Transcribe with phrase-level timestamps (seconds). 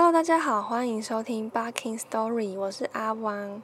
[0.00, 3.60] Hello，大家好，欢迎收听《Barking Story》，我是阿汪。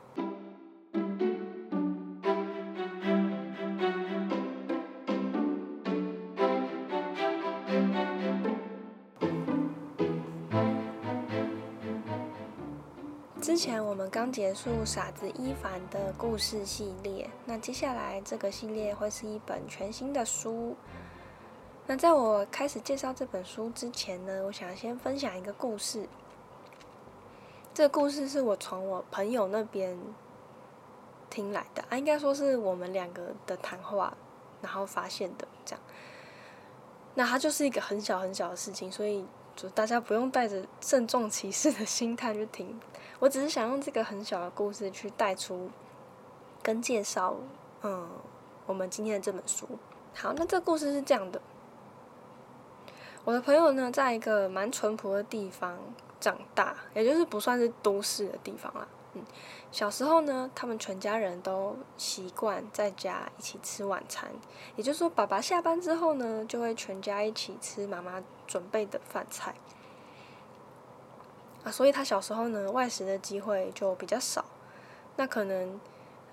[13.41, 20.75] 之前我们刚结束《傻子伊凡》的故事系列，那接下来这个系列会是一本全新的书。
[21.87, 26.09] 那在我开始介绍这本书之前呢，我想先分享一个故事。
[27.75, 29.99] 这个故事是我从我朋友那边
[31.29, 34.17] 听来的啊，应该说是我们两个的谈话，
[34.63, 35.81] 然后发现的这样。
[37.15, 42.81] 那它就是一个很小很小的事情，所以就大家不用带着郑重其事的心态去听。
[43.19, 45.69] 我只是想用这个很小的故事去带出
[46.63, 47.35] 跟介绍，
[47.83, 48.09] 嗯，
[48.67, 49.67] 我们今天的这本书。
[50.15, 51.41] 好，那这个故事是这样的。
[53.25, 55.77] 我的朋友呢，在一个蛮淳朴的地方
[56.25, 58.89] 长大，也就是不算是都市的地方啦。
[59.13, 59.23] 嗯，
[59.71, 64.31] 小时候呢，他们全家人都习惯在家一起吃晚餐，
[64.75, 69.55] 也就是说，爸爸下班之后呢，就会全家一起吃妈妈准备的饭菜。
[71.63, 74.43] 啊，所以他小时候呢，外食的机会就比较少。
[75.17, 75.79] 那可能。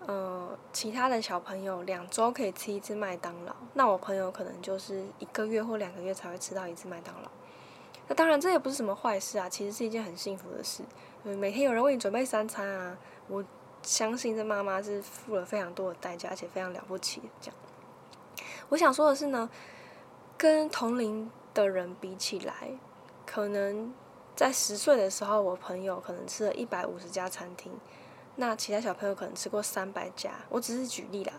[0.07, 7.29] 呃，其他的小朋友两周可以吃一次麦当劳，那我朋友可能就是一个月或两个月才会吃到一次麦当劳。
[8.13, 10.83] 当然这也不是什么坏事啊，其实是一件很幸福的事。
[11.23, 13.43] 每天有人为你准备三餐啊，我
[13.83, 17.21] 相信这妈妈是付了非常多的代价，而且非常了不起。
[17.39, 17.55] 这样，
[18.69, 19.49] 我想说的是呢，
[20.37, 22.71] 跟同龄的人比起来，
[23.25, 23.93] 可能
[24.35, 27.71] 在十岁的时候，我朋友可能吃了一百五十家餐厅。
[28.37, 31.33] 那其他小朋友可能吃过三百家，我只是举例啦。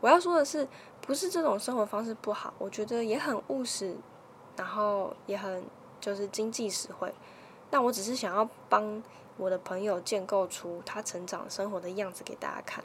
[0.00, 0.66] 我要说的是，
[1.00, 3.96] 不是这种生活方式不好，我觉得也很务实，
[4.56, 5.64] 然后也很
[6.06, 7.12] 就是经济实惠。
[7.72, 9.02] 那我只是想要帮
[9.36, 12.84] 我的朋友建构出他成长生活的样子给大家看。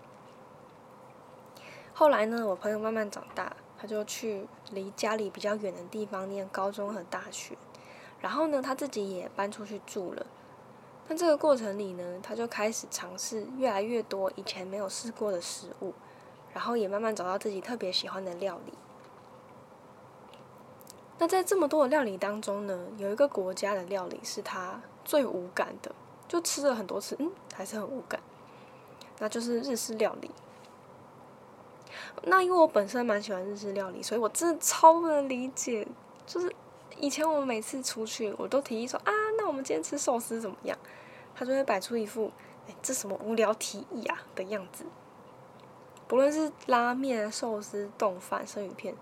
[1.94, 7.56] 后来呢，我朋友慢慢长大，他就去离家里比较远的地方念高中和大学，
[8.20, 10.26] 然后呢，他自己也搬出去住了。
[11.08, 15.94] 那这个过程里呢，他就开始尝试越来越多以前没有试过的食物，
[16.54, 18.74] 然后也慢慢找到自己特别喜欢的料理。
[21.22, 25.94] 那在这么多的料理当中呢，有一个国家的料理是他最无感的，
[26.28, 28.20] 就吃了很多次，嗯，还是很无感。
[29.20, 30.32] 那就是日式料理。
[32.24, 35.88] 那因为我本身蛮喜欢日式料理，所以我真的超能理解，
[36.26, 36.52] 就是
[36.98, 40.76] 以前我们每次出去，我都提议说啊，那我们今天吃寿司怎么样？
[41.36, 42.32] 他就会摆出一副
[42.68, 44.86] “哎，这什么无聊提议啊”的样子。
[46.08, 48.96] 不论是拉面、寿司、冻饭、生鱼片，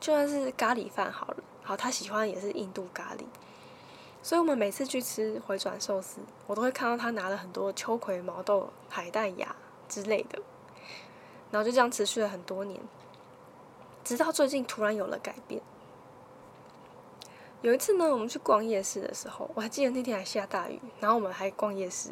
[0.00, 3.24] 就算是咖喱饭好了，好，他喜欢也是印度咖喱。
[4.22, 9.56] 所以我们每次去吃回转寿司，我都会看到他拿了很多秋葵、毛豆、海带芽
[9.88, 10.38] 之类的，
[11.50, 12.80] 然后就这样持续了很多年，
[14.04, 15.60] 直到最近突然有了改变。
[17.62, 22.10] 有一次呢，我们去逛夜市的时候，我还记得那天还下大雨，然后我们还逛夜市，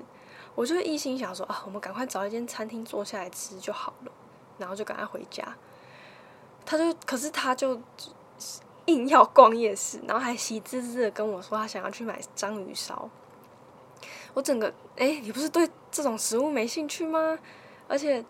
[0.57, 4.11] 我就一心想说啊，我们赶快找一间餐厅坐下来吃就好了，
[4.59, 5.57] 然后就赶快回家。
[6.67, 7.81] 他就，可是他就
[8.87, 13.09] 硬要逛夜市，然后还喜滋滋的跟我说他想要去买章鱼烧。
[14.35, 17.39] 我整个，哎，你不是对这种食物没兴趣吗？
[17.89, 18.25] 而且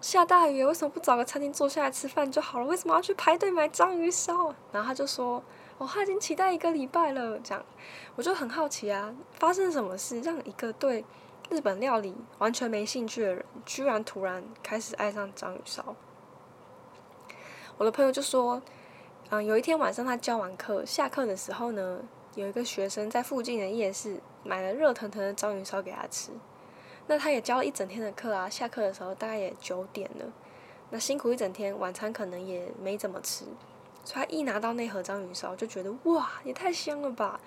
[0.00, 2.66] 下大雨，为什么不找个餐厅坐下来吃饭就好了？
[2.66, 4.54] 为什么要去排队买章鱼烧？
[4.72, 5.42] 然后他就说。
[5.78, 7.62] 我他已经期待一个礼拜了，这样
[8.14, 11.04] 我就很好奇啊，发生什么事让一个对
[11.50, 15.94] 日本料理完全没兴趣的人，居然突然开始爱上章鱼烧？
[17.76, 18.62] 我的朋友就说，
[19.30, 21.98] 嗯，有一天晚上他教完课，下课的时候呢，
[22.36, 26.30] 有一个学生在附近的夜市买了热腾腾的章鱼烧给他吃。
[27.08, 30.24] 那他也教了一整天的课啊，下课的时候大概也九点了，
[30.90, 33.44] 那辛苦一整天，晚餐可能也没怎么吃。
[34.04, 37.40] 所以他一拿到那盒章鱼烧，就觉得哇，也太香了吧！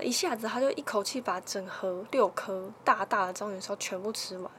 [0.00, 4.50] 一下子他就一口气把整盒六颗大大的章鱼烧全部吃完。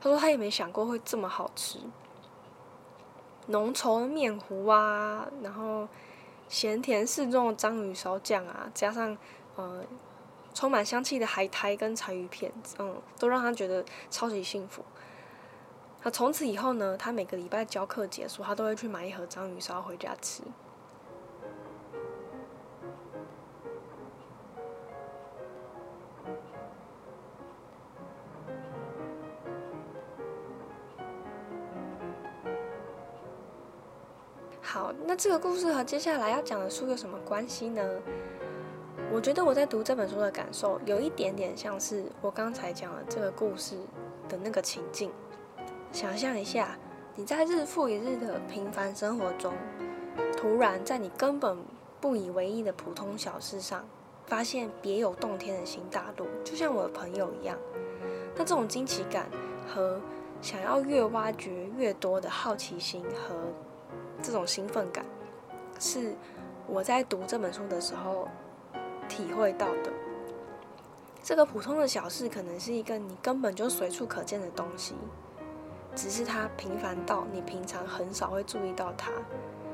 [0.00, 1.78] 他说他也没想过会这么好吃，
[3.46, 5.88] 浓稠的面糊啊，然后
[6.48, 9.16] 咸甜适中的章鱼烧酱啊，加上
[9.56, 9.82] 呃
[10.54, 14.84] 充满香气的海苔跟柴鱼片，嗯，都让他觉得超级幸福。
[16.02, 20.42] 那从此以后呢，他每个礼拜教课结束，他都会去买一盒章鱼烧回家吃。
[34.72, 37.82] 好，那这个故事和接下来要讲的书有什么关系呢？
[39.12, 43.74] 我觉得我在读这本书的感受，有一点点像是我刚才讲的这个故事
[44.28, 45.10] 的那个情境。
[45.90, 46.78] 想象一下，
[47.16, 49.52] 你在日复一日的平凡生活中，
[50.36, 51.58] 突然在你根本
[52.00, 53.84] 不以为意的普通小事上，
[54.26, 57.58] 发现别有洞天的新大陆，就像我的朋友一样。
[58.36, 59.28] 那这种惊奇感
[59.66, 60.00] 和
[60.40, 63.34] 想要越挖掘越多的好奇心和
[64.22, 65.04] 这种兴奋感，
[65.78, 66.14] 是
[66.66, 68.28] 我在读这本书的时候
[69.08, 69.92] 体会到的。
[71.22, 74.94] 这个普通的小事，可能是一个你根本就随处可见的东西。
[75.94, 79.10] 只是它平凡到你平常很少会注意到它，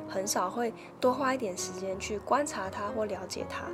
[0.09, 3.67] 很少会多花一点时间去观察它或了解它。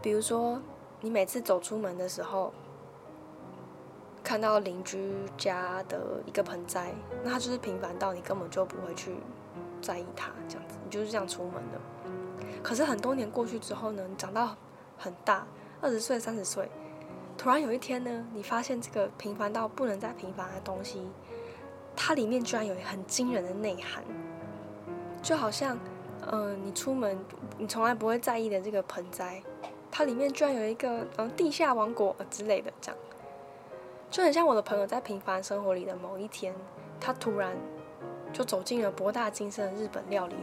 [0.00, 0.60] 比如说，
[1.00, 2.52] 你每次走出门的时候，
[4.24, 6.92] 看到邻居家的一个盆栽，
[7.22, 9.14] 那它就是平凡到你根本就不会去
[9.82, 11.78] 在意它，这样子，你就是这样出门的。
[12.62, 14.56] 可是很多年过去之后呢，你长到
[14.96, 15.46] 很大，
[15.82, 16.68] 二十岁、三十岁。
[17.36, 21.02] 突然有一天呢，你发现这个平凡到不能再平凡的东西，
[21.94, 24.02] 它里面居然有很惊人的内涵，
[25.20, 25.76] 就好像，
[26.30, 27.18] 嗯，你出门
[27.58, 29.42] 你从来不会在意的这个盆栽，
[29.90, 32.98] 它里面居然有一个嗯地下王国之类的，这样，
[34.14, 36.54] 就很像我的朋友在平凡生活里的某一天，
[37.00, 37.56] 他突然
[38.32, 40.36] 就走进了博大精深的日本料理，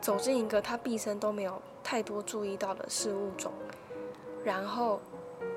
[0.00, 3.52] 走进一个他毕生都没有太多注意到的事物中，
[4.44, 5.00] 然后。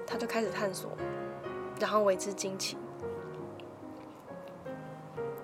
[0.05, 0.89] 他就开始探索，
[1.79, 2.75] 然后为之惊奇。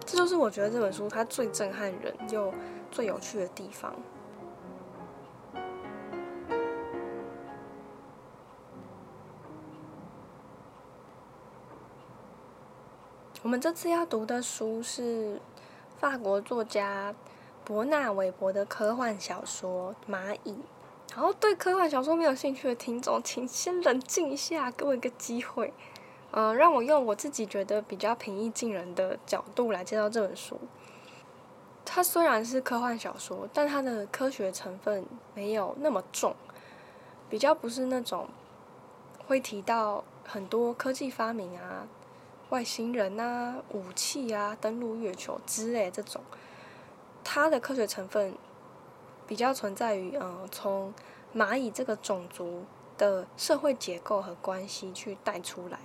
[0.06, 2.54] 这就是我觉得这本书它最震撼人又
[2.92, 3.96] 最有趣的地方。
[13.48, 15.40] 我们这次要读的书是
[15.98, 17.16] 法国作家
[17.64, 20.52] 伯纳韦伯的科幻小说《蚂蚁》。
[21.16, 25.74] 然后对科幻小说没有兴趣的听众，请先冷静一下，给我一个机会，
[26.32, 30.60] 嗯，让我用我自己觉得比较平易近人的角度来介绍这本书。
[31.86, 36.36] 它虽然是科幻小说，但它的科学成分没有那么重，
[37.30, 38.28] 比较不是那种
[39.26, 41.88] 会提到很多科技发明啊、
[42.50, 46.22] 外星人啊、武器啊、登陆月球之类这种，
[47.24, 48.34] 它的科学成分。
[49.28, 50.94] 比较存在于，嗯，从
[51.36, 52.64] 蚂蚁这个种族
[52.98, 55.78] 的社会结构和关系去带出来。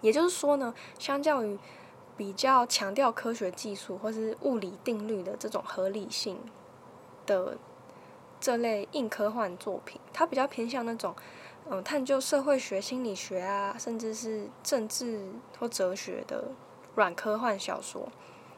[0.00, 1.58] 也就是说呢，相较于
[2.16, 6.38] 比较强调科学技术或是物理定律的这种合理性
[7.26, 7.58] 的
[8.40, 11.14] 这类硬科幻作品，它比较偏向那种，
[11.72, 15.24] 嗯，探究社会学、心理学啊，甚至是政治
[15.56, 16.48] 或哲学的
[16.96, 18.08] 软科幻小说。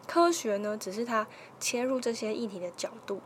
[0.06, 1.26] 科学呢，只是它
[1.60, 3.20] 切入这些议题的角度。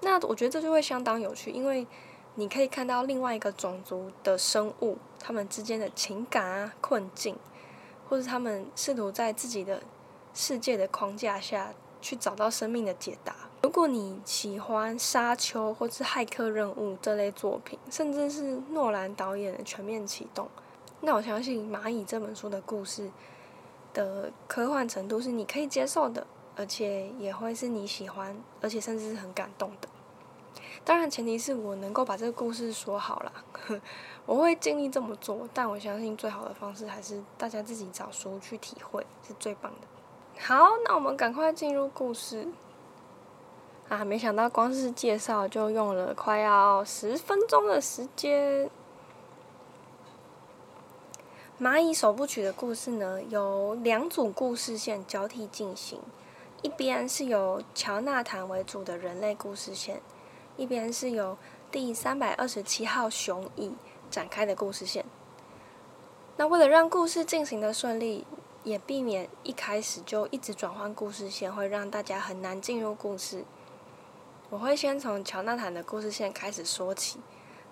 [0.00, 1.86] 那我觉得这就会相当有趣，因为
[2.34, 7.36] 你可以看到另外一个种族的生物，他们之间的情感啊、困境，
[8.08, 9.84] 或者他们试图在自己的
[10.34, 13.34] 世界的框架下去找到生命的解答。
[13.64, 20.44] 如果你喜欢《沙丘》或是《骇客任务》这类作品，甚至是诺兰导演的《全面启动》，
[21.00, 23.10] 那我相信《蚂蚁》这本书的故事
[23.94, 29.88] 的科幻程度是你可以接受的，而且也会是你喜欢，而且甚至是很感动的。
[30.84, 33.32] 当然，前提是我能够把这个故事说好了，
[34.26, 35.48] 我会尽力这么做。
[35.54, 40.42] 但我相信最好的方式还是大家自己找书去体会，是最棒的。
[40.42, 42.46] 好，那我们赶快进入故事。
[43.88, 48.70] 啊，没想到光是介绍就用了快要十分钟的时间。
[51.60, 56.00] 蚂蚁首部曲的故事呢，有两组故事线交替进行，
[56.62, 60.00] 一边是由乔纳坦为主的人类故事线。
[60.56, 61.36] 一边是由
[61.70, 63.74] 第三百二十七号雄蚁
[64.10, 65.04] 展开的故事线。
[66.36, 68.24] 那为了让故事进行的顺利，
[68.62, 73.44] 也避免一开始就一直转换故事线，会让大家很难进入故事。
[74.54, 77.18] 我会先从乔纳坦的故事线开始说起，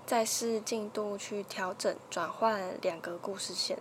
[0.05, 3.79] 再视进度去调整转换两个故事线。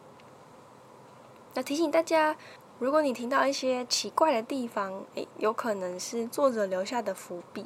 [1.56, 2.38] 那提醒大家，
[2.78, 7.66] 如果你听到一些奇怪的地方，诶，有可能是作者留下的伏笔。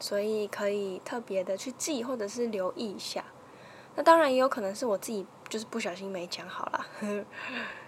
[0.00, 3.22] 所以可以特别的去记或者是留意一下，
[3.94, 6.86] 那当然也有可能是我自己就是不小心没讲好了。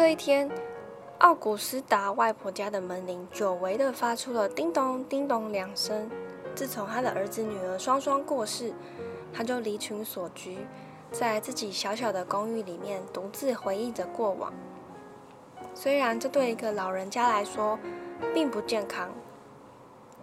[0.00, 0.50] 这一天，
[1.18, 6.10] 奥古斯达外婆家的门铃久违的发出了叮咚叮咚两声。
[6.54, 8.72] 自从他的儿子女儿双双过世。
[9.30, 10.66] 他就离群索居，
[11.12, 14.50] 在自己小小的公寓里面独自回忆着过往。
[15.74, 17.78] 虽然这对一个老人家来说
[18.32, 19.10] 并不健康，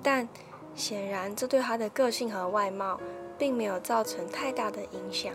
[0.01, 0.27] 但
[0.73, 2.99] 显然这对他的个性和外貌
[3.37, 5.31] 并没有造成太大的影响。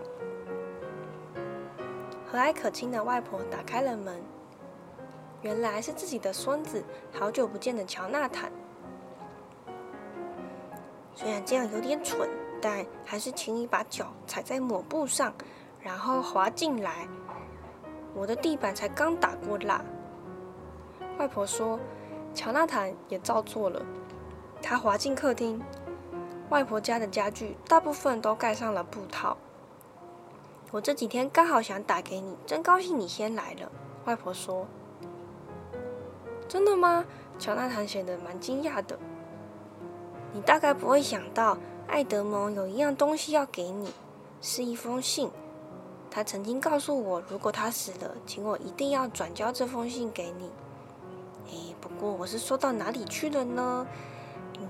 [2.33, 4.19] 和蔼可亲的外婆打开了门，
[5.43, 8.51] 原来是自己的孙子，好久不见的乔纳坦。
[11.15, 12.27] 虽然这样有点蠢，
[12.63, 15.35] 但还是请你把脚踩在抹布上，
[15.79, 17.07] 然后滑进来。
[18.15, 19.85] 我的地板才刚打过蜡。
[21.19, 21.79] 外婆说
[22.33, 23.85] ：“乔纳坦也照做了。”
[24.63, 25.63] 他滑进客厅，
[26.49, 29.37] 外婆家的家具大部分都盖上了布套。
[30.73, 33.71] 我这几天刚好想打给你，真高兴你先来了。
[34.07, 34.67] 外婆说
[36.49, 37.05] ：“真的吗？”
[37.39, 38.99] 乔纳坦显得蛮惊讶的。
[40.33, 43.93] 你大概不会想到，爱德蒙有一样东西要给你，
[44.41, 45.31] 是一封信。
[46.11, 50.51] 他曾经告诉我，如果他死了，请我一定要转交这封信给你。
[51.51, 53.87] 哎，不过我是收到哪里去了呢？
[54.59, 54.67] 嗯，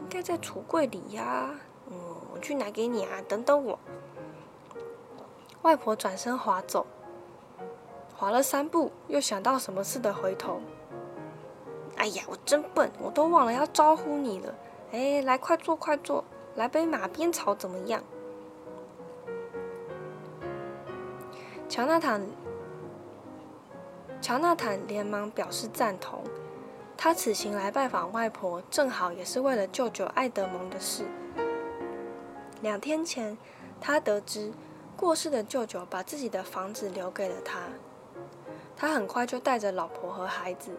[0.00, 1.50] 应该在橱柜里呀。
[1.90, 1.98] 嗯，
[2.34, 3.78] 我去拿给你啊，等等我。
[5.62, 6.86] 外婆转身滑走，
[8.16, 10.60] 滑了三步，又想到什么似的回头。
[11.96, 14.54] 哎呀，我真笨，我都忘了要招呼你了。
[14.92, 16.24] 哎，来，快坐，快坐，
[16.54, 18.02] 来杯马鞭草怎么样？
[21.68, 22.26] 乔纳坦，
[24.22, 26.24] 乔纳坦连忙表示赞同。
[26.96, 31.04] 他此行来拜访外婆，正好也是为了舅舅爱德蒙的事。
[32.62, 33.36] 两天前，
[33.78, 34.52] 他得知。
[35.00, 37.60] 过世的舅舅把自己的房子留给了他，
[38.76, 40.72] 他很快就带着老婆和孩子，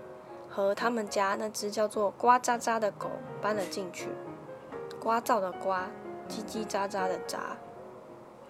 [0.47, 3.09] 和他们家那只叫做“呱喳喳”的狗
[3.41, 4.09] 搬了进去。
[4.99, 5.71] 呱噪的呱，
[6.29, 7.39] 叽叽喳喳的喳。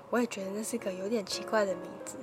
[0.10, 2.18] 我也觉得那是个有点奇怪的名字。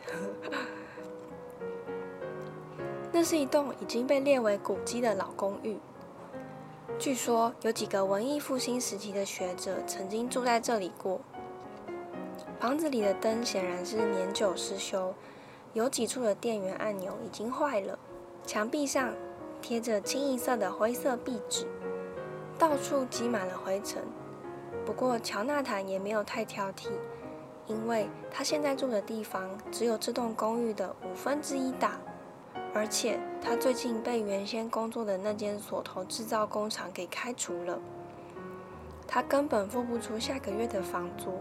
[3.11, 5.79] 那是一栋已经被列为古迹的老公寓，
[6.99, 11.19] 据说有几个文艺复兴时期的学者曾经住在这里过。
[12.61, 15.15] 房子里的灯显然是年久失修，
[15.75, 17.97] 有几处的电源按钮已经坏了。
[18.45, 19.15] 墙壁上
[19.63, 21.69] 贴着清一色的灰色壁纸，
[22.59, 24.03] 到处积满了灰尘。
[24.85, 26.89] 不过乔纳坦也没有太挑剔，
[27.69, 32.01] 因为他现在住的地方只有这栋公寓的五分之一大，
[32.75, 37.79] 而且他最近被原先工作的那间锁头制造工厂给开除了，
[39.07, 41.39] 他根本付不出下个月的房租。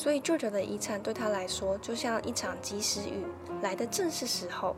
[0.00, 3.22] 所以舅舅的遗产对他来说，就像一场及时雨，
[3.60, 4.74] 来的正是时候。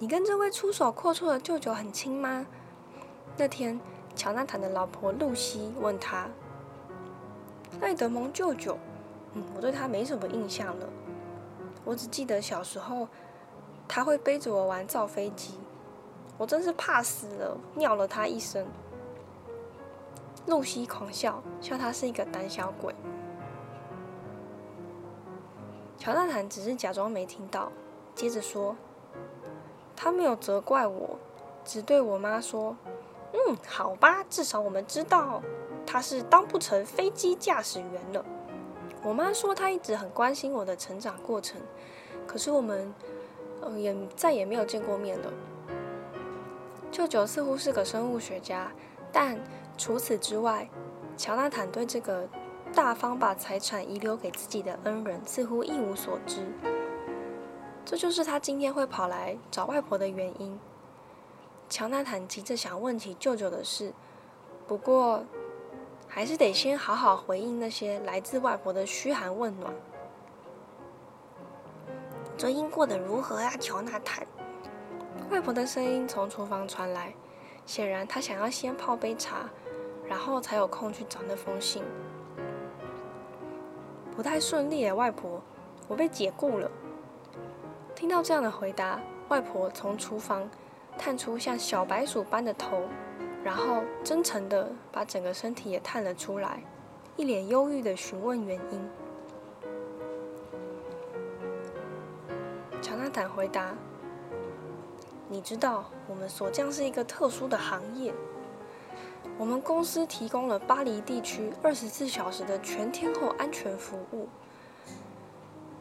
[0.00, 2.44] 你跟这位出手阔绰的舅舅很亲吗？
[3.36, 3.80] 那天，
[4.16, 6.26] 乔纳坦的老婆露西问他
[7.80, 8.76] ：“爱德蒙舅舅，
[9.34, 10.88] 嗯，我对他没什么印象了。
[11.84, 13.06] 我只记得小时候，
[13.86, 15.54] 他会背着我玩造飞机，
[16.36, 18.66] 我真是怕死了，尿了他一身。”
[20.48, 22.94] 露西狂笑，笑他是一个胆小鬼。
[25.98, 27.70] 乔纳坦只是假装没听到，
[28.14, 28.74] 接着说
[29.94, 31.18] ：“他没有责怪我，
[31.64, 32.76] 只对我妈说
[33.32, 35.42] ：‘嗯，好吧，至少我们知道
[35.86, 38.24] 他是当不成飞机驾驶员了。’
[39.04, 41.60] 我妈说她一直很关心我的成长过程，
[42.26, 42.92] 可是我们，
[43.62, 45.32] 嗯，也再也没有见过面了。
[46.90, 48.72] 舅舅似乎是个生物学家，
[49.12, 49.38] 但……
[49.78, 50.68] 除此之外，
[51.16, 52.28] 乔纳坦对这个
[52.74, 56.46] 大方把财产遗留给自己的恩人似乎一无所知。
[57.84, 60.58] 这就是他今天会跑来找外婆的原因。
[61.70, 63.92] 乔纳坦急着想问起舅舅的事，
[64.66, 65.24] 不过
[66.06, 69.72] 还是得先好好回应那些来自外婆的嘘寒问暖。
[72.36, 74.26] 最近过得如何啊，乔纳坦？
[75.30, 77.14] 外婆的声音从厨房传来，
[77.64, 79.48] 显然她想要先泡杯茶。
[80.08, 81.82] 然后才有空去找那封信，
[84.16, 85.42] 不太顺利耶，外婆，
[85.86, 86.70] 我被解雇了。
[87.94, 88.98] 听到这样的回答，
[89.28, 90.48] 外婆从厨房
[90.96, 92.84] 探出像小白鼠般的头，
[93.44, 96.62] 然后真诚的把整个身体也探了出来，
[97.16, 98.88] 一脸忧郁的询问原因。
[102.80, 103.74] 乔纳坦回答
[105.28, 108.14] ：“你知道，我们锁匠是一个特殊的行业。”
[109.38, 114.28] 我们公司提供了巴黎地区二十四小时的全天候安全服务。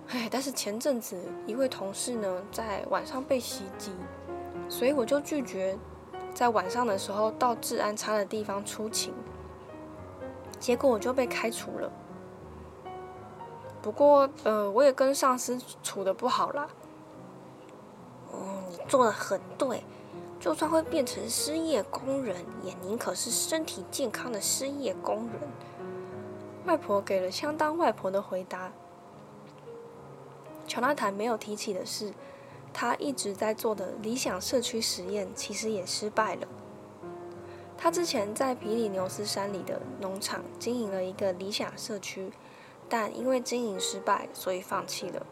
[0.10, 3.92] 哎，但是前阵子一位同事呢，在晚上被袭击，
[4.70, 5.76] 所以我就拒绝
[6.36, 9.12] 在晚上的时候到治安差的地方出勤。
[10.60, 11.92] 结果我就被开除了。
[13.82, 16.68] 不过，呃，我也跟上司处的不好啦。
[18.34, 19.84] 嗯，你做的很对，
[20.40, 25.42] 就算会变成失业工人，也宁可是身体健康的失业工人。
[26.66, 28.72] 外婆给了相当外婆的回答。
[30.68, 32.14] 乔纳坦没有提起的是，
[32.74, 36.48] 他一直在做的理想社区实验其实也失败了。
[37.78, 42.32] 他之前在皮里牛斯山里的农场经营了一个理想社区，
[42.90, 45.26] 但因为经营失败，所以放弃了。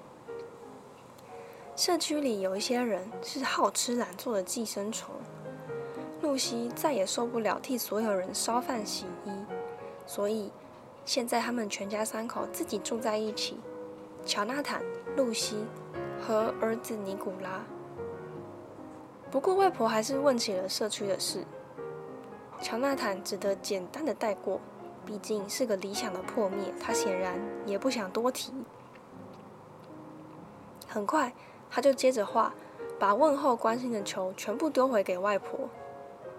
[1.75, 5.13] 社区里有一些人是好吃懒做的寄生虫。
[6.21, 9.31] 露西再也受不了替所有人烧饭洗衣，
[10.07, 10.51] 所以
[11.03, 13.59] 现在他们全家三口自己住在一起。
[14.25, 14.81] 乔纳坦、
[15.17, 15.65] 露西
[16.19, 17.63] 和儿子尼古拉。
[19.29, 21.45] 不过外婆还是问起了社区的事。
[22.61, 24.59] 乔纳坦只得简单的带过，
[25.05, 28.53] 毕竟是个理想的破灭，他显然也不想多提。
[30.87, 31.31] 很快，
[31.75, 32.53] 他就接着话，
[32.97, 35.59] 把问候关心的球全部丢回给外婆。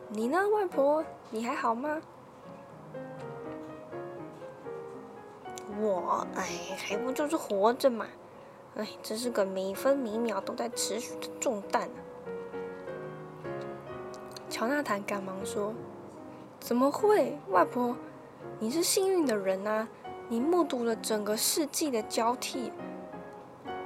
[0.09, 1.05] 你呢，外婆？
[1.29, 2.01] 你还好吗？
[5.79, 6.43] 我，哎，
[6.79, 8.07] 还不就是活着嘛！
[8.77, 11.91] 哎，这是个每分每秒都在持续的重担！
[14.49, 15.75] 乔纳坦赶忙说。
[16.59, 17.95] 怎么会，外婆？
[18.59, 19.87] 你是幸运的人啊！
[20.31, 22.73] 你目睹了整个世纪的交替。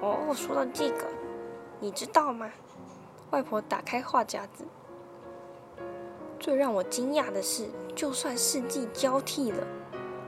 [0.00, 1.06] 哦，说到这个，
[1.80, 2.50] 你知道吗？
[3.30, 4.64] 外婆打开话匣子。
[6.38, 9.66] 最让我惊讶的是，就算世纪交替了，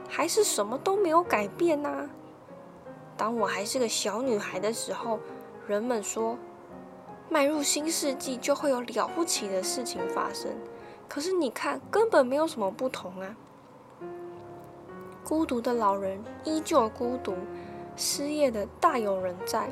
[0.09, 2.09] 还是什么都没有改变呐。
[3.15, 5.19] 当我还是个小女孩的时候，
[5.67, 6.37] 人们说，
[7.29, 10.51] 迈入新世纪就会有了不起的事情发生。
[11.07, 13.35] 可是你看，根本没有什么不同啊！
[15.23, 17.35] 孤独的老人依旧孤独，
[17.95, 19.69] 失业的大有人在，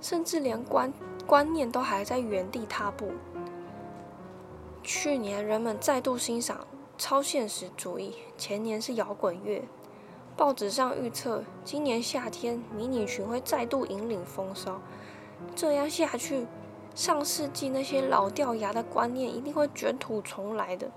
[0.00, 0.92] 甚至连观
[1.26, 3.10] 观念都还在原地踏步。
[4.82, 9.62] 去年人们再度欣赏超现实主义，前年是摇滚乐，
[10.36, 14.80] 报纸上预测今年夏天迷你裙会再度引领风骚。
[15.54, 16.46] 这样下去。
[16.94, 20.90] 上世纪那些老掉牙的观念一定会卷土重来的，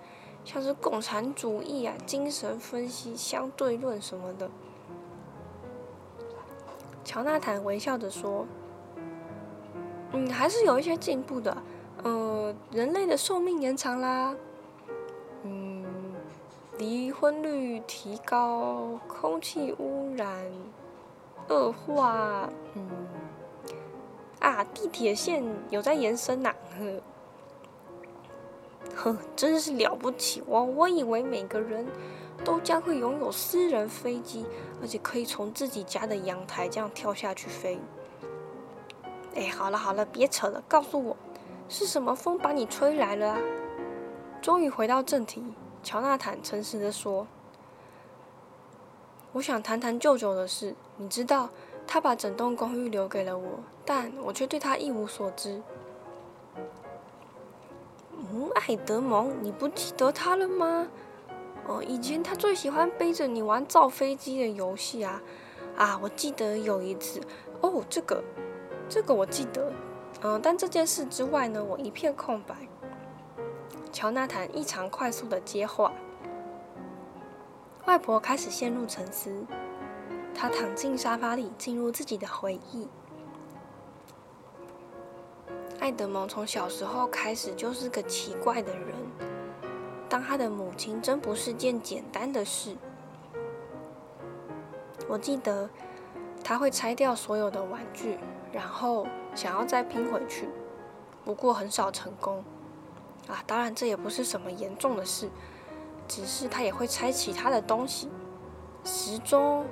[0.43, 4.49] 像是共产主义啊、精神分析、相对论什么的。
[7.03, 8.47] 乔纳坦微笑着说
[10.13, 11.55] ：“嗯，还是有一些进步的。
[12.03, 14.35] 呃，人类的寿命延长啦，
[15.43, 15.85] 嗯，
[16.77, 20.43] 离婚率提高，空气污染
[21.49, 22.87] 恶化，嗯。”
[24.41, 26.51] 啊，地铁线有在延伸呐！
[28.95, 30.41] 呵，真是了不起！
[30.47, 31.85] 我我以为每个人
[32.43, 34.43] 都将会拥有私人飞机，
[34.81, 37.77] 而且可以从自己家的阳台这样跳下去飞。
[39.35, 41.17] 哎，好了好了，别扯了，告诉我，
[41.69, 43.39] 是什么风把你吹来了啊？
[44.41, 45.43] 终于回到正题，
[45.83, 47.27] 乔纳坦诚实的说
[49.33, 51.49] ：“我想谈谈舅舅的事，你知道。”
[51.87, 55.61] 他把整栋公寓留给了我，但我却对他一无所知。
[58.13, 60.87] 嗯，爱德蒙，你不记得他了吗？
[61.67, 65.21] 哦，以前他最喜欢背着你玩造飞机的游戏啊！
[65.75, 67.19] 啊，我记得有一次，
[67.59, 68.23] 哦，这个，
[68.91, 69.71] 这个我记得。
[70.21, 72.53] 嗯，但这件事之外呢，我一片空白。
[73.93, 75.93] 乔纳坦异常快速的接话，
[77.85, 79.45] 外婆开始陷入沉思。
[80.35, 82.89] 她躺进沙发里，进入自己的回忆。
[85.79, 88.93] 爱德蒙从小时候开始就是个奇怪的人。
[90.09, 92.75] 当他的母亲真不是件简单的事。
[95.07, 95.69] 我记得
[96.43, 98.19] 他会拆掉所有的玩具，
[98.51, 100.49] 然后想要再拼回去，
[101.23, 102.43] 不过很少成功。
[103.27, 105.29] 啊，当然这也不是什么严重的事，
[106.07, 108.09] 只是他也会拆其他的东西，
[108.83, 109.65] 时钟。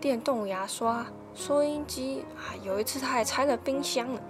[0.00, 4.20] 电动牙刷、收音机啊，有一次他还拆了冰箱呢。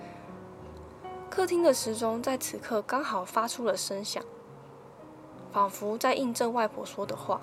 [1.29, 4.25] 客厅的时钟在此刻刚好发出了声响，
[5.53, 7.43] 仿佛在印证外婆说的话。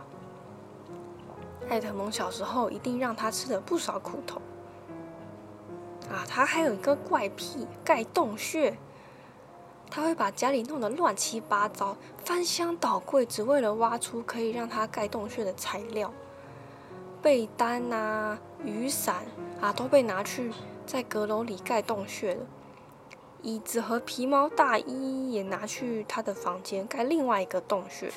[1.70, 4.42] 艾特蒙小时候一定让他吃了不少苦头。
[6.10, 8.78] 啊，他还有一个怪癖，盖洞穴。
[9.90, 16.12] 他会把家里弄得乱七八糟，翻箱倒柜，只为了挖出可以让他盖洞穴的材料。
[17.22, 19.26] 被单啊、雨伞
[19.62, 20.52] 啊都被拿去
[20.86, 22.46] 在阁楼里盖洞穴了，
[23.42, 28.12] 椅子和皮毛大衣也拿去他的房间盖另外一个洞穴。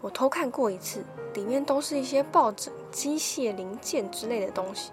[0.00, 1.04] 我偷看过一次，
[1.34, 4.92] 里面都是一些抱枕、机械零件之类的东西，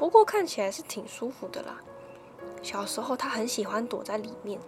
[0.00, 1.78] 不过看起来是挺舒服的啦。
[2.62, 4.58] 小时候他很喜欢躲在里面，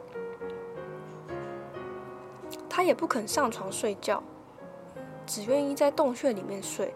[2.69, 4.23] 他也不肯上床睡觉，
[5.27, 6.95] 只愿意在洞穴里面睡。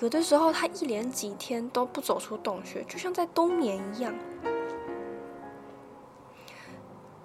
[0.00, 4.14] 有的时候他一连几天都不走出洞穴，就像在冬眠一样。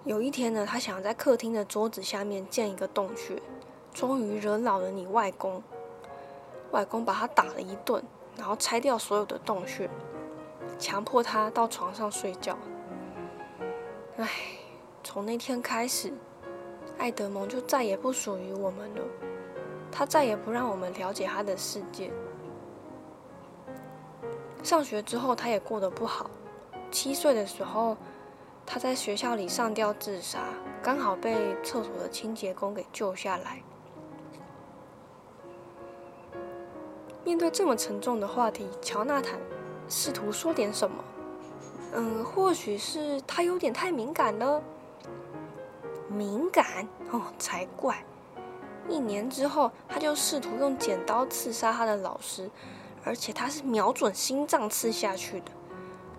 [0.03, 3.41] 有一天呢，他想在客厅的桌子下面建一个洞穴，
[3.93, 5.63] 终于惹恼了你外公。
[6.71, 8.03] 外公把他打了一顿，
[8.35, 9.89] 然后拆掉所有的洞穴，
[10.77, 12.57] 强迫他到床上睡觉。
[14.17, 14.29] 唉，
[15.03, 16.11] 从那天开始，
[16.97, 19.01] 爱德蒙就再也不属于我们了。
[19.91, 22.11] 他再也不让我们了解他的世界。
[24.63, 26.29] 上学之后，他也过得不好。
[26.91, 27.95] 七岁的时候。
[28.69, 30.49] 他在学校里上吊自杀，
[30.83, 33.63] 刚好被厕所的清洁工给救下来。
[37.23, 39.39] 面对这么沉重的话题，乔纳坦
[39.89, 41.03] 试图说点什么。
[41.93, 44.61] 嗯，或许是他有点太敏感了。
[46.09, 46.87] 敏感？
[47.11, 48.03] 哦，才怪！
[48.89, 52.49] 一年之后，他就试图用剪刀刺杀他的老师，
[53.03, 55.51] 而且他是瞄准心脏刺下去的。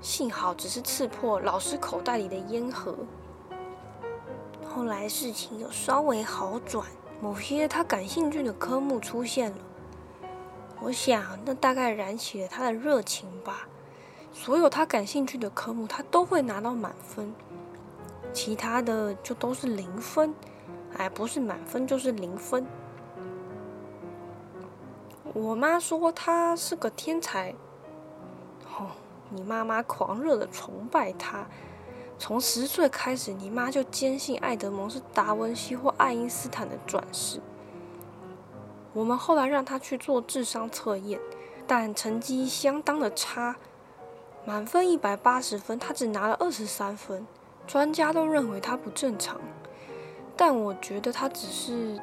[0.00, 2.94] 幸好只是刺破老师口袋里的烟盒。
[4.68, 6.86] 后来事情有稍微好转，
[7.20, 9.56] 某些他感兴趣的科目出现了。
[10.80, 13.68] 我想那大概燃起了他的热情吧。
[14.32, 17.34] 所有他感兴趣的科目，他都会拿到满分，
[18.32, 20.34] 其他的就都是零分。
[20.96, 22.66] 哎，不是满分就是零分。
[25.34, 27.54] 我妈说他是个天才。
[28.78, 28.88] 哦。
[29.30, 31.46] 你妈妈狂热的崇拜他，
[32.18, 37.38] 从十岁开始，你妈就坚信爱德蒙是达文西或爱因斯坦的转世。
[38.92, 41.20] 我们后来让他去做智商测验，
[41.66, 43.56] 但成绩相当的差，
[44.44, 47.26] 满分一百八十分，他只拿了二十三分，
[47.66, 49.40] 专家都认为他不正常。
[50.36, 52.00] 但我觉得他只是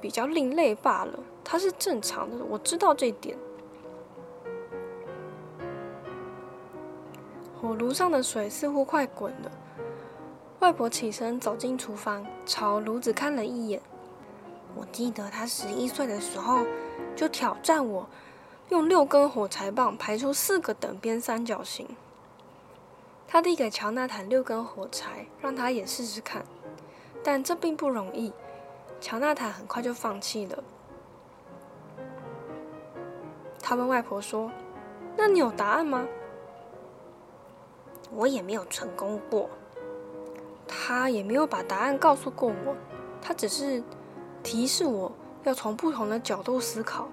[0.00, 3.36] 比较另类罢了，他是正常的，我知道这点。
[7.60, 9.50] 火炉上的水似乎快滚了。
[10.60, 13.80] 外婆起身走进厨房，朝炉子看了一眼。
[14.76, 16.64] 我记得他十一岁的时候
[17.14, 18.08] 就挑战我，
[18.68, 21.96] 用六根火柴棒排出四个等边三角形。
[23.26, 26.44] 他递给乔纳坦六根火柴，让他也试试看。
[27.22, 28.32] 但这并不容易，
[29.00, 30.62] 乔纳坦很快就放弃了。
[33.60, 34.52] 他问外婆说
[35.16, 36.06] ：“那你有答案吗？”
[38.12, 39.48] 我也没有成功过，
[40.68, 42.76] 他也没有把答案告诉过我，
[43.20, 43.82] 他只是
[44.44, 45.10] 提示我
[45.42, 47.08] 要从不同的角度思考。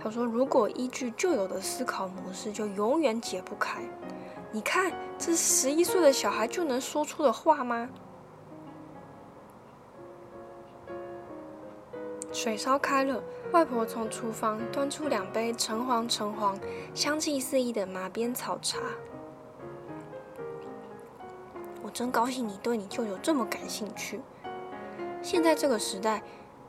[0.00, 3.80] 他说：“如果依据旧有的思考模式，就永远解不开。”
[4.50, 7.88] 你看，这十一岁的小孩就能说出的话吗？
[12.32, 13.22] 水烧开了，
[13.52, 16.58] 外婆从厨房端出两杯橙黄橙黄、
[16.94, 18.78] 香气四溢的马鞭草茶。
[21.82, 24.20] 我真高兴你对你舅舅这么感兴趣。
[25.22, 26.22] 现在这个时代，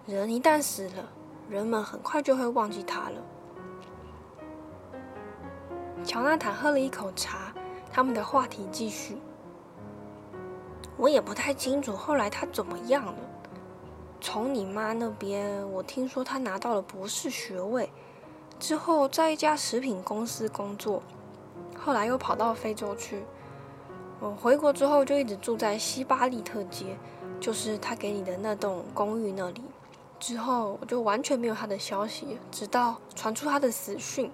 [0.08, 1.10] 人一旦死了，
[1.50, 3.22] 人们很快就会忘记他了。
[6.04, 7.52] 乔纳坦喝了一口茶，
[7.92, 9.18] 他们的话题继续。
[10.96, 13.16] 我也不太清楚后来他怎么样了。
[14.22, 17.90] 从你妈那边，我听说他拿到了博士学位，
[18.60, 21.02] 之后在一家食品公司工作，
[21.76, 23.24] 后来又跑到非洲去。
[24.20, 26.96] 我回国之后就一直住在西巴利特街，
[27.40, 29.64] 就是他给你的那栋公寓那里。
[30.28, 34.32] 之后我就完全没有他的消息，直到传出他的死讯。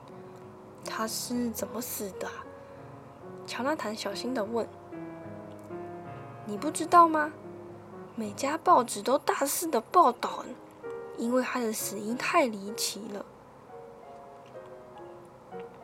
[0.85, 2.29] 他是怎么死的？
[3.45, 4.65] 乔纳坦小心的问
[6.47, 7.33] ：“你不知道吗？
[8.15, 10.45] 每家报纸都大肆的报道，
[11.17, 13.25] 因为他的死因太离奇了。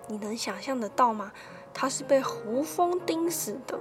[0.07, 1.33] 你能想象得到吗？”
[1.75, 3.77] 他是被胡蜂叮死的。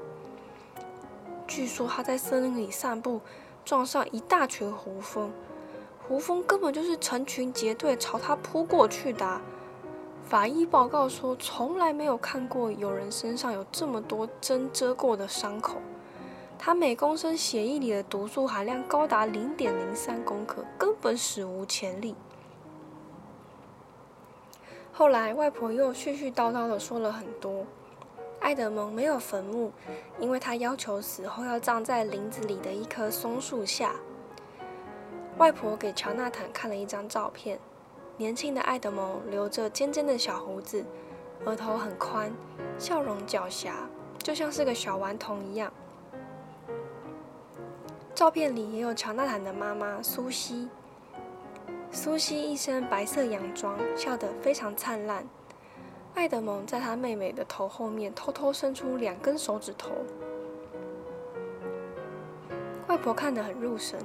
[1.46, 3.20] 据说他在森林里散步，
[3.64, 5.30] 撞上一大群胡蜂，
[6.08, 9.40] 胡蜂根本就是成群结队朝他扑过去的。
[10.22, 15.76] 法医报告说，从来没有看过有人身上有这么多针遮过的伤口。
[16.58, 22.14] 他每公升血液里的毒素含量高达零点零三公克，根本史无前例。
[24.92, 27.66] 后来，外婆又絮絮叨叨的说了很多。
[28.40, 29.72] 爱德蒙没有坟墓，
[30.18, 33.96] 因为他要求死后要葬在林子里的一棵松树下。
[35.38, 37.58] 外婆给乔纳坦看了一张照片，
[38.16, 40.82] 年轻的爱德蒙留着尖尖的小胡子，
[41.44, 42.32] 额头很宽，
[42.78, 43.70] 笑容狡黠，
[44.16, 45.70] 就像是个小顽童一样。
[48.14, 50.70] 照片里也有乔纳坦的妈妈苏西。
[51.90, 55.28] 苏西一身白色洋装，笑得非常灿烂。
[56.14, 59.90] 爱德蒙在他妹妹的头后面偷偷伸出两根手指头。
[62.86, 64.00] 外婆看得很入神。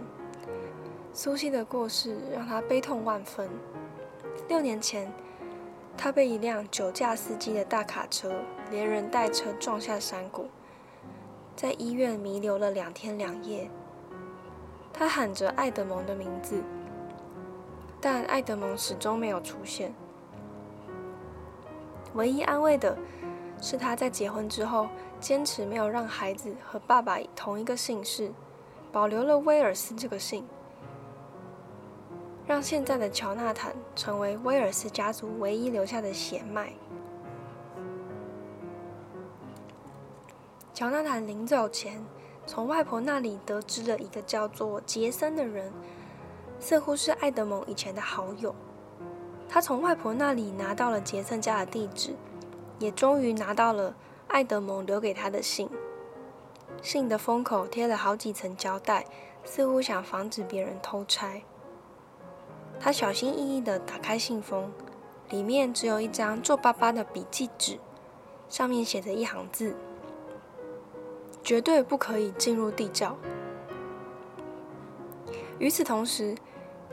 [1.13, 3.50] 苏西的过世让她悲痛万分。
[4.47, 5.12] 六年前，
[5.97, 10.47] 她被一辆酒驾司机的大卡车连人带车撞下山谷，
[11.56, 13.69] 在医院弥留了两天两夜。
[14.93, 16.62] 他喊着爱德蒙的名字，
[18.00, 19.93] 但爱德蒙始终没有出现。
[22.13, 22.97] 唯一安慰的
[23.62, 28.32] 是，他在结婚之后坚持没有让孩子和爸爸同一个姓氏，
[28.91, 30.45] 保留了威尔斯这个姓，
[32.47, 36.73] 让现在的乔纳坦成为威尔斯家族唯一留下的血脉。
[40.73, 42.04] 乔纳坦临走前。
[42.47, 45.71] 从外婆那里得知了一个叫做杰森的人，
[46.60, 48.54] 似乎是爱德蒙以前的好友。
[49.47, 52.15] 他从外婆那里拿到了杰森家的地址，
[52.80, 53.95] 也终于拿到了
[54.27, 55.69] 爱德蒙留给他的信。
[56.82, 59.06] 信的封口贴了好几层胶带，
[59.45, 61.43] 似乎想防止别人偷拆。
[62.83, 64.71] 他小心翼翼地打开信封，
[65.29, 67.77] 里面只有一张皱巴巴的笔记纸，
[68.49, 69.75] 上面写着一行字。
[71.43, 73.17] 绝对不可以进入地窖。
[75.59, 76.35] 与此同时，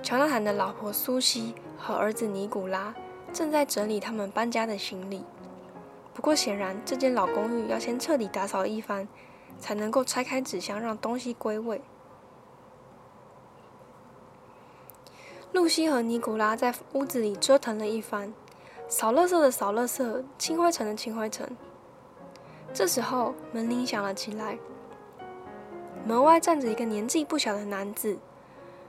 [0.03, 2.95] 乔纳坦的老婆苏西和儿子尼古拉
[3.33, 5.25] 正在整理他们搬家的行李。
[6.13, 9.09] 不过，显然这间老公寓要先彻底打扫一番，
[9.59, 11.81] 才能够拆开纸箱让东西归位。
[15.53, 18.33] 露西和尼古拉在屋子里折腾了一番，
[18.87, 21.57] 扫垃圾的扫垃圾，清灰尘的清灰尘。
[22.75, 24.59] 这时候，门铃响了起来。
[26.05, 28.19] 门外站着一个年纪不小的男子，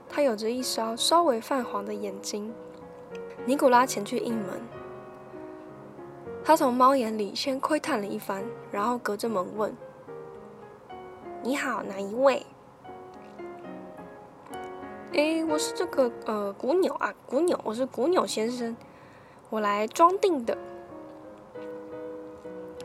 [0.10, 2.54] 他有着一双稍微泛黄的眼睛。
[3.46, 4.62] 尼古拉前去应门，
[6.44, 9.74] 他从猫眼里先窥探了一番，然后隔着门问
[11.42, 12.46] ：“你好，哪一位
[15.12, 18.78] ？”“哎，我是这个呃古纽啊，古纽，我是古纽先生，
[19.50, 20.56] 我来装订的。”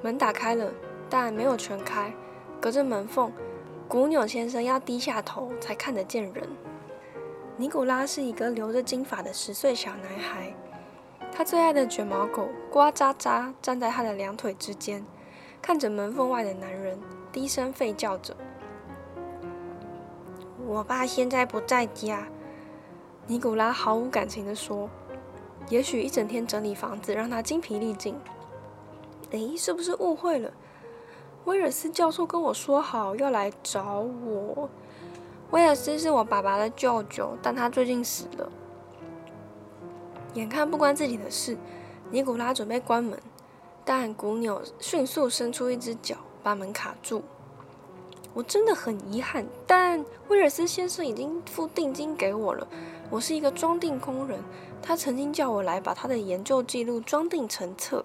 [0.01, 0.73] 门打开了，
[1.11, 2.15] 但没有全开。
[2.63, 3.31] 隔着门缝，
[3.87, 6.49] 古纽先生要低下头才看得见人。
[7.59, 10.55] 尼古拉是一个留着金发的十岁小男孩，
[11.31, 15.05] 他最爱的卷毛狗呱喳喳站在他的两腿之间，
[15.61, 16.99] 看着门缝外的男人，
[17.31, 18.35] 低声吠叫着
[20.67, 22.27] ：“我爸现在不在家。”
[23.27, 24.89] 尼古拉毫无感情地说
[25.71, 28.15] ：“也许一整天整理房子让他精疲力尽。”
[29.31, 30.53] 诶，是不是误会了？
[31.45, 34.69] 威尔斯教授跟我说好要来找我。
[35.51, 38.51] 威尔斯是我爸爸的舅舅，但他最近死了。
[40.35, 41.57] 眼看不关自己的事，
[42.11, 43.21] 尼古拉准备关门，
[43.85, 47.23] 但古纽迅速伸出一只脚把门卡住。
[48.35, 52.67] 我真的很遗憾，但威尔斯先生已经付定金给我了。
[53.09, 54.41] 我是一个装订工人，
[54.83, 58.05] 他曾经叫我来把他的研究记录装订成册。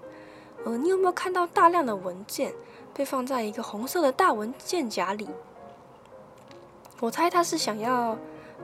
[0.65, 2.53] 呃，你有没有看到大量的文件
[2.93, 5.27] 被放在一个红色的大文件夹里？
[6.99, 8.15] 我猜他是想要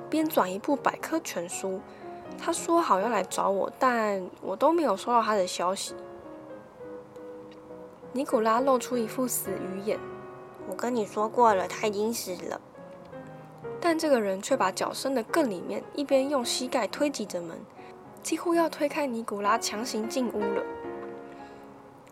[0.09, 1.81] 编纂一部百科全书。
[2.37, 5.95] 他说好要来找我，但我都没有收到他的消息。
[8.11, 9.97] 尼古拉露出一副死鱼眼。
[10.75, 12.59] 我跟你说过了，他已经死了。
[13.79, 17.57] 但这个人却把脚伸得更里面，一边用膝盖推挤着门，
[18.21, 20.61] 几乎要推开尼古拉，强行进屋了。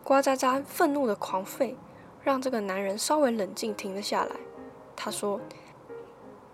[0.02, 1.76] 呱喳喳愤怒的狂吠，
[2.22, 4.32] 让这个男人稍微冷静，停了下来。
[4.96, 5.42] 他说：“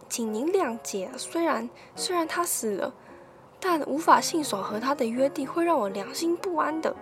[0.10, 2.91] 请您谅解，虽然虽然他死了，
[3.60, 6.95] 但无法信守和他的约定，会让我良心不安的。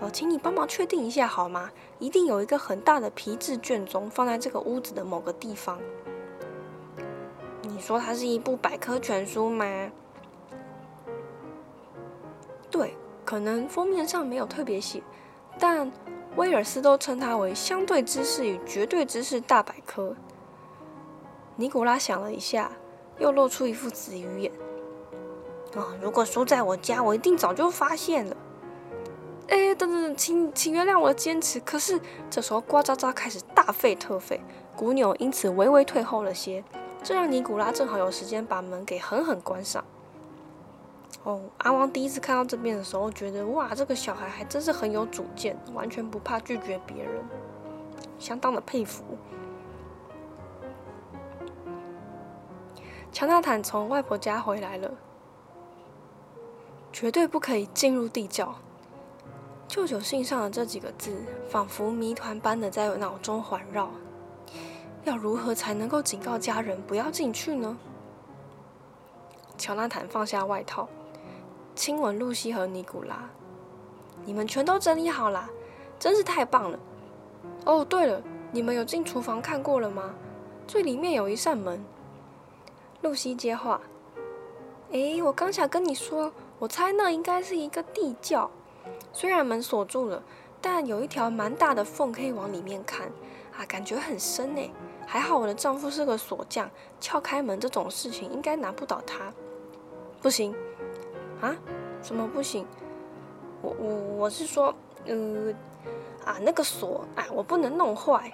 [0.00, 1.70] 呃，请你帮忙确定一下好吗？
[1.98, 5.78] 一定有一个很大的皮质卷宗放在这个屋子的某个地方。
[7.62, 9.90] 你说它是一部百科全书吗？
[12.70, 15.02] 对，可能封面上没有特别写。”
[15.58, 15.90] 但
[16.36, 20.14] 威尔斯都称它为相对知识与绝对知识大百科。
[21.56, 22.70] 尼古拉想了一下，
[23.18, 24.52] 又露出一副死鱼眼。
[25.74, 28.36] 哦，如果书在我家，我一定早就发现了。
[29.48, 31.58] 哎，等等等，请请原谅我的坚持。
[31.60, 34.38] 可是这时候，呱喳喳开始大吠特吠，
[34.76, 36.62] 古纽因此微微退后了些，
[37.02, 39.82] 这让尼古拉正好有时间把门给狠狠关上。
[41.24, 47.24] 哦，阿王第一次看到这边的时候，觉得哇，这个小孩还真是很有主见，完全不怕拒绝别人，
[48.18, 49.02] 相当的佩服。
[53.10, 54.90] 乔纳坦从外婆家回来了，
[56.92, 58.54] 绝对不可以进入地窖。
[59.68, 61.14] 舅舅信上的这几个字，
[61.50, 63.90] 仿佛谜团般的在脑中环绕。
[65.04, 67.76] 要如何才能够警告家人不要进去呢？
[69.58, 70.88] 乔纳坦放下外套，
[71.74, 73.28] 亲吻露西和尼古拉。
[74.24, 75.50] 你们全都整理好啦，
[75.98, 76.78] 真是太棒了。
[77.66, 80.14] 哦，对了，你们有进厨房看过了吗？
[80.66, 81.84] 最里面有一扇门。
[83.02, 83.80] 露西接话
[84.92, 88.50] ：“诶，我刚想跟你说，我猜那应该是一个地窖。
[89.12, 90.22] 虽然门锁住了，
[90.60, 93.06] 但有一条蛮大的缝可以往里面看。
[93.56, 94.70] 啊，感觉很深呢。
[95.06, 96.70] 还好我的丈夫是个锁匠，
[97.00, 99.32] 撬开门这种事情应该难不倒他。
[100.22, 100.54] 不行，
[101.40, 101.56] 啊？
[102.02, 102.66] 什么不行？
[103.62, 104.74] 我我我是说，
[105.06, 105.52] 呃，
[106.24, 108.32] 啊，那个锁，啊，我不能弄坏。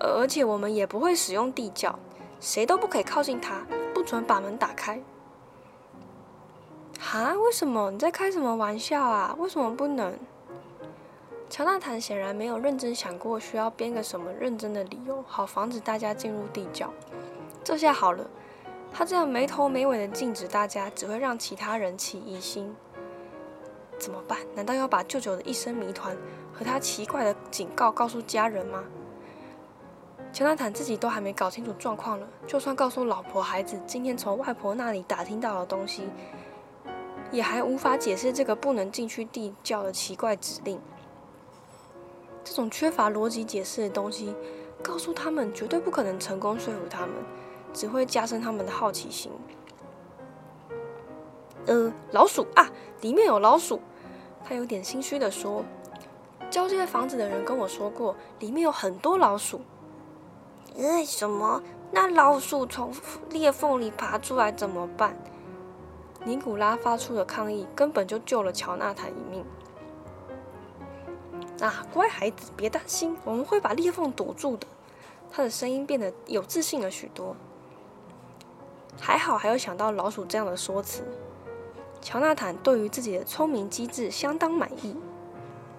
[0.00, 1.96] 而且我们也不会使用地窖，
[2.40, 5.00] 谁都不可以靠近它。”不准把门打开！
[6.98, 7.32] 哈？
[7.34, 7.90] 为什么？
[7.90, 9.34] 你在开什么玩笑啊？
[9.38, 10.18] 为什么不能？
[11.48, 16.92] 乔纳坦显然没有认真想过需要编个什么认真的理由，好防止大家进入地窖。
[17.62, 18.28] 这下好了，
[18.92, 22.74] 他这样没头没尾的禁止大家，只会让其他人起疑心。
[23.98, 24.38] 怎么办？
[24.54, 26.16] 难道要把舅舅的一生谜团
[26.52, 28.82] 和他奇怪的警告告诉家人吗？
[30.32, 36.10] 乔纳坦自己都还没搞清楚状况了，就算告诉老婆孩子今天从外婆那里打听到的东西，
[37.30, 40.80] 也还无法解释这个不能进去地窖的奇怪指令。
[42.44, 44.34] 这种缺乏逻辑解释的东西，
[44.82, 47.10] 告诉他们绝对不可能成功说服他们，
[47.72, 49.32] 只会加深他们的好奇心。
[51.66, 53.80] 呃，老鼠啊，里面有老鼠。
[54.44, 55.64] 他有点心虚的说
[56.48, 59.60] ：“交接房子的人跟我说过，里面有很多老鼠。”
[60.78, 61.60] 为什么？
[61.90, 62.92] 那老鼠从
[63.30, 65.16] 裂缝里爬出来怎么办？
[66.26, 69.44] 尼古拉发出的抗议根本就救了乔纳坦一命。
[71.60, 74.66] 啊，乖孩子，别担心，我们会把裂缝堵住的。
[75.30, 77.36] 他的声音变得有自信了许多。
[78.98, 81.04] 还好还有想到老鼠这样的说辞。
[82.00, 84.96] 乔纳坦对于自己的聪明机智相当满意。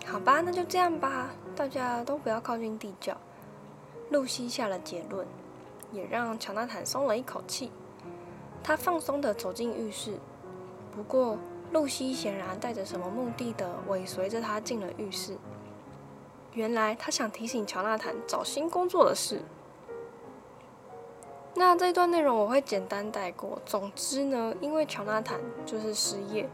[0.06, 3.18] 好吧，那就这样吧，大家都不要靠近地窖。
[4.12, 5.28] 露西下了结论，
[5.92, 7.70] 也让乔纳坦松了一口气。
[8.64, 10.18] 他放松地走进浴室，
[10.98, 11.38] 不过
[11.72, 15.38] 露西显然带着什么目的的尾随着他进了浴室。
[16.54, 19.44] 原来他想提醒乔纳坦找新工作的事。
[21.54, 23.62] 那这段内容我会简单带过。
[23.64, 26.50] 总之呢，因为乔纳坦就是失业，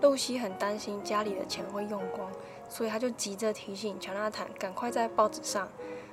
[0.00, 2.28] 露西很担心家里的钱会用光，
[2.68, 5.68] 所以他就急着提醒乔纳坦赶快在报纸上。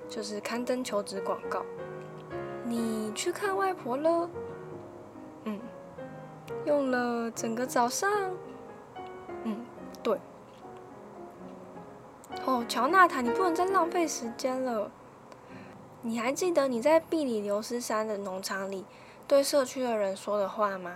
[0.09, 1.63] 就是刊登求职广告。
[2.65, 4.29] 你去看外婆了？
[6.65, 8.09] 用了整个早上。
[9.43, 9.65] 嗯，
[10.01, 10.19] 对。
[12.45, 14.91] 哦，乔纳塔，你不能再浪费时间了。
[16.01, 18.83] 你还记得你在毕里流斯山的农场里
[19.25, 20.91] 对社区的人说的话吗？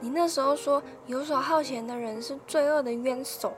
[0.00, 3.52] 你那时候说游手好闲的人是罪恶的冤首。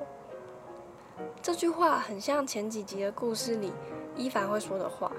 [1.41, 3.73] 这句话很像前几集的故事里。
[4.17, 5.11] 伊凡会说的话。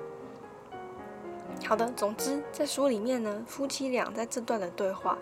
[1.65, 5.17] 好的，总之在书里面呢，夫妻俩在这段的对话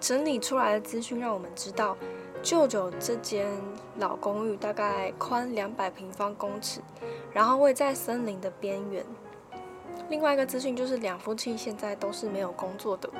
[0.00, 1.96] 整理出来的资讯，让我们知道
[2.42, 3.46] 舅舅这间
[3.98, 6.80] 老公寓大概宽两百平方公尺，
[7.32, 9.04] 然后位在森林的边缘。
[10.08, 13.10] 另外一个资讯就是两夫妻现在都是没有工作的。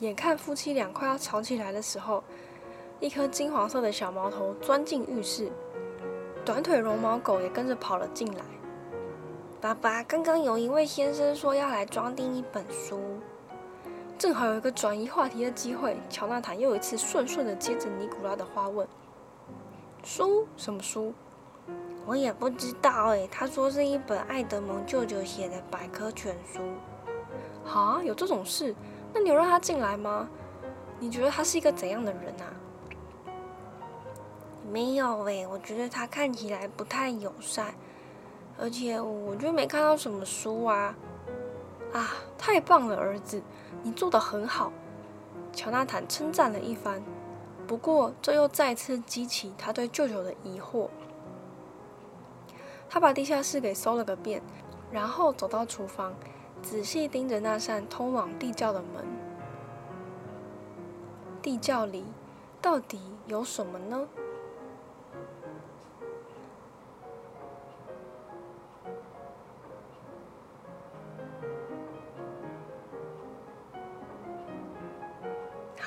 [0.00, 2.22] 眼看夫妻俩快要吵起来的时候，
[3.00, 5.50] 一颗金黄色的小毛头钻进浴室。
[6.44, 8.42] 短腿绒毛狗也跟着跑了进来。
[9.60, 13.00] 爸爸，刚刚有一位先生说要来装订一本书，
[14.18, 15.96] 正好有一个转移话题的机会。
[16.08, 18.86] 乔纳坦又一次顺顺的接着尼古拉的话问
[20.04, 20.46] ：“书？
[20.56, 21.12] 什么书？”
[22.06, 23.28] 我也不知道哎。
[23.30, 26.60] 他说是一本爱德蒙舅舅写的百科全书。
[27.68, 28.74] 啊，有这种事？
[29.12, 30.28] 那你有让他进来吗？
[30.98, 32.46] 你觉得他是一个怎样的人啊？
[34.70, 37.74] 没有诶，我觉得他看起来不太友善，
[38.58, 40.94] 而且我就没看到什么书啊！
[41.92, 43.42] 啊，太棒了，儿子，
[43.82, 44.72] 你做的很好。
[45.52, 47.02] 乔纳坦称赞了一番，
[47.66, 50.88] 不过这又再次激起他对舅舅的疑惑。
[52.88, 54.42] 他把地下室给搜了个遍，
[54.90, 56.14] 然后走到厨房，
[56.62, 59.04] 仔细盯着那扇通往地窖的门。
[61.42, 62.04] 地窖里
[62.60, 64.08] 到底有什么呢？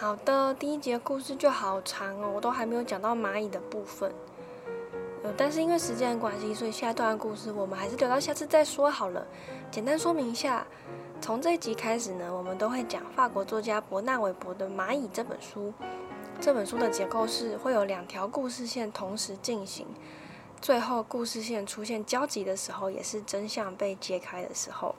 [0.05, 4.13] 好的，第一节故事就好长哦，我都还没有讲到蚂蚁的部分。
[5.23, 9.25] 呃，但是因为时间的关系，所以下一段故事我们还是留到下次再说好了。
[9.71, 10.63] 简单说明一下，
[11.19, 15.73] 从这一集开始呢，我们都会讲法国作家伯纳韦伯的《蚂蚁》这本书。
[16.39, 19.87] 这本书的结构是会有两条故事线同时进行，
[20.61, 24.93] 最后故事线出现交集的时候，也是真相被揭开的时候。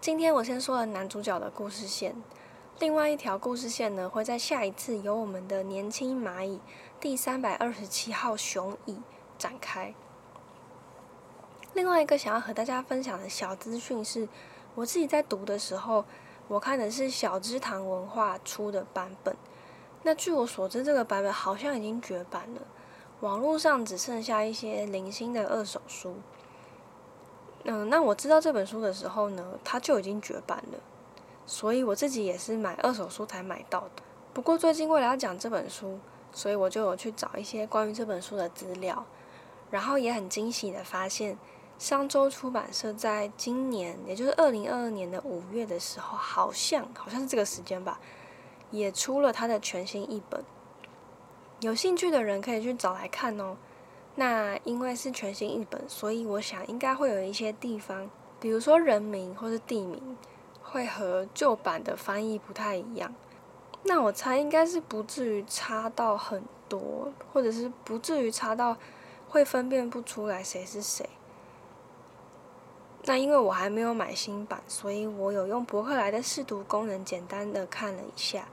[0.00, 2.16] 今天我先说了男主角的故事线。
[2.80, 6.60] 另外一条故事线呢，会在下一次由我们的年轻蚂蚁
[7.00, 9.02] 第三百二十七号熊蚁
[9.36, 9.92] 展开。
[11.74, 14.28] 另外一个想要和大家分享的小资讯是，
[14.76, 16.04] 我自己在读的时候，
[16.46, 19.34] 我看的是小之堂文化出的版本。
[20.04, 22.62] 那据我所知，这个版本好像已经绝版了，
[23.18, 26.14] 网络上只剩下一些零星的二手书。
[27.64, 30.78] 嗯，那我知道这本书的时候呢，它就已经绝版了。
[31.48, 34.02] 所以我自己也是买二手书才买到的。
[34.34, 35.98] 不过最近为了要讲这本书，
[36.30, 39.06] 所以我就有去找一些关于这本书的资料，
[39.70, 41.38] 然后也很惊喜的发现，
[41.78, 47.98] 商周出版社在今年，也就是二零二二年的五月的时候，好像好像是这个时间吧，
[48.70, 50.44] 也出了它的全新译本。
[51.60, 53.56] 有兴趣的人可以去找来看哦。
[54.16, 60.16] 那因为是全新译本，所以我想应该会有一些地方，比如说人名或是地名。
[60.70, 63.14] 会和旧版的翻译不太一样，
[63.84, 68.76] 那我猜应该是不至于差到很多，或者是不至于差到
[69.28, 71.08] 会分辨不出来谁是谁。
[73.04, 78.48] 那因为我还没有买新版，所以我有用博客来的试读功能简单的看了一下。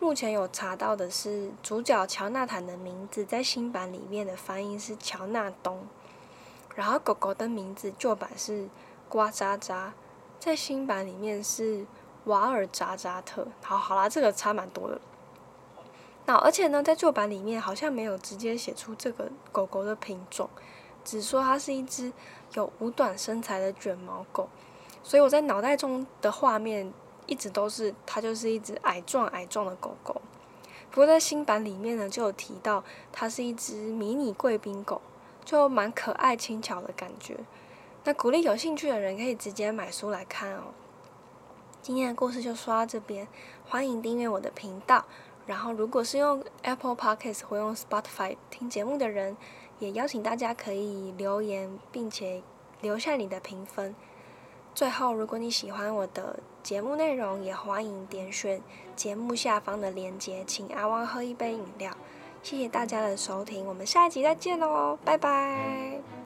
[0.00, 5.86] 目前有查到的是，主角乔纳坦的名字在新版里面的翻译是乔纳东，
[6.74, 8.68] 然后狗狗的名字旧版是
[9.08, 9.92] 瓜渣渣。
[10.38, 11.84] 在新版里面是
[12.24, 15.00] 瓦尔扎扎特，好好啦，这个差蛮多的。
[16.26, 20.48] 那而且呢，在旧版里面好像没有直接写出这个狗狗的品种，
[21.04, 22.12] 只说它是一只
[22.54, 24.48] 有五短身材的卷毛狗。
[25.02, 26.92] 所以我在脑袋中的画面
[27.26, 30.20] 一直都是它就是一只矮壮矮壮的狗狗。
[30.90, 35.00] 不过在新版里面呢，就有提到它是一只迷你贵宾狗，
[35.44, 37.38] 就蛮可爱轻巧的感觉。
[38.08, 40.72] 那鼓励有兴趣的人可以直接买书来看哦。
[41.82, 43.28] 今天的故事就说到这边，
[43.68, 45.04] 欢迎订阅我的频道。
[45.44, 49.36] 然后，如果是用 Apple Podcast 或用 Spotify 听节目的人，
[49.78, 52.42] 也邀请大家可以留言，并且
[52.80, 53.94] 留下你的评分。
[54.74, 58.62] 最后，如果你喜欢我的节目内容，也欢迎点选
[58.96, 61.94] 节目下方的链接，请阿汪喝一杯饮料。
[62.42, 66.17] 谢谢大家的收听，我们下一集再见喽，拜拜。